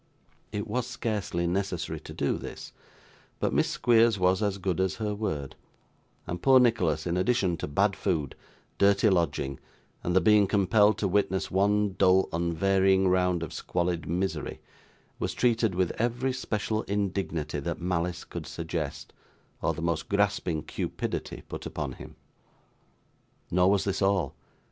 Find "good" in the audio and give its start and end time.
4.57-4.79